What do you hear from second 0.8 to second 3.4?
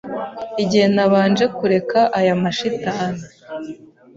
nabanje kureka aya mashitani